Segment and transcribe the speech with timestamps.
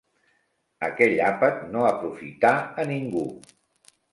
[0.87, 2.55] Aquell àpat no aprofità
[2.85, 3.25] a ningú.